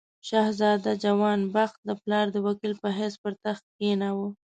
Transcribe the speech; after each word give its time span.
شهزاده 0.27 0.91
جوان 1.03 1.39
بخت 1.55 1.77
د 1.85 1.89
پلار 2.01 2.25
د 2.31 2.37
وکیل 2.47 2.73
په 2.83 2.89
حیث 2.97 3.15
پر 3.23 3.33
تخت 3.43 3.63
کښېناوه. 3.75 4.27